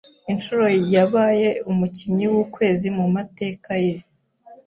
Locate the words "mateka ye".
3.15-3.95